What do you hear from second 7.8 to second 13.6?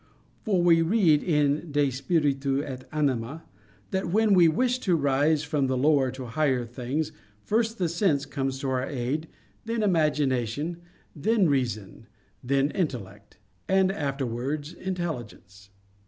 sense comes to our aid, then imagination, then reason, then intellect,